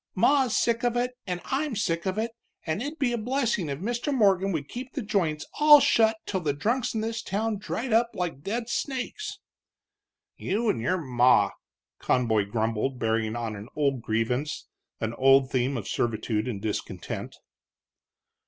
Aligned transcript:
Ma's 0.15 0.57
sick 0.57 0.83
of 0.83 0.97
it, 0.97 1.11
and 1.27 1.41
I'm 1.45 1.75
sick 1.75 2.07
of 2.07 2.17
it, 2.17 2.31
and 2.65 2.81
it'd 2.81 2.97
be 2.97 3.13
a 3.13 3.19
blessin' 3.19 3.69
if 3.69 3.77
Mr. 3.77 4.11
Morgan 4.11 4.51
would 4.51 4.67
keep 4.67 4.93
the 4.93 5.03
joints 5.03 5.45
all 5.59 5.79
shut 5.79 6.15
till 6.25 6.39
the 6.39 6.53
drunks 6.55 6.95
in 6.95 7.01
this 7.01 7.21
town 7.21 7.57
dried 7.57 7.93
up 7.93 8.09
like 8.15 8.41
dead 8.41 8.67
snakes!" 8.67 9.37
"You, 10.35 10.69
and 10.69 10.81
your 10.81 10.97
ma!" 10.97 11.51
Conboy 11.99 12.45
grumbled, 12.45 12.97
bearing 12.97 13.35
on 13.35 13.55
an 13.55 13.67
old 13.75 14.01
grievance, 14.01 14.65
an 14.99 15.13
old 15.13 15.51
theme 15.51 15.77
of 15.77 15.87
servitude 15.87 16.47
and 16.47 16.59
discontent. 16.59 17.35